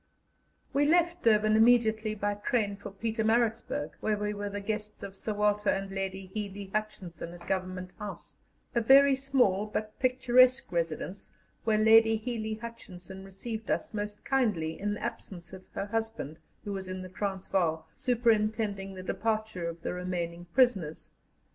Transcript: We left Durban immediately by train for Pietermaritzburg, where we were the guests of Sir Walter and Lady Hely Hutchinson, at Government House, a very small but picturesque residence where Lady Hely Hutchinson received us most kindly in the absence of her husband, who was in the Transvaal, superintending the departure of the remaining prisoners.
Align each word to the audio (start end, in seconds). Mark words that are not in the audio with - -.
We 0.73 0.87
left 0.87 1.21
Durban 1.21 1.55
immediately 1.55 2.15
by 2.15 2.33
train 2.33 2.75
for 2.75 2.89
Pietermaritzburg, 2.89 3.91
where 3.99 4.17
we 4.17 4.33
were 4.33 4.49
the 4.49 4.59
guests 4.59 5.03
of 5.03 5.15
Sir 5.15 5.35
Walter 5.35 5.69
and 5.69 5.91
Lady 5.91 6.31
Hely 6.33 6.71
Hutchinson, 6.73 7.33
at 7.33 7.45
Government 7.45 7.93
House, 7.99 8.37
a 8.73 8.81
very 8.81 9.13
small 9.15 9.67
but 9.67 9.99
picturesque 9.99 10.71
residence 10.71 11.29
where 11.65 11.77
Lady 11.77 12.17
Hely 12.17 12.55
Hutchinson 12.55 13.23
received 13.23 13.69
us 13.69 13.93
most 13.93 14.25
kindly 14.25 14.79
in 14.79 14.95
the 14.95 15.03
absence 15.03 15.53
of 15.53 15.67
her 15.75 15.85
husband, 15.85 16.39
who 16.63 16.73
was 16.73 16.89
in 16.89 17.03
the 17.03 17.07
Transvaal, 17.07 17.85
superintending 17.93 18.95
the 18.95 19.03
departure 19.03 19.67
of 19.69 19.83
the 19.83 19.93
remaining 19.93 20.45
prisoners. 20.45 21.11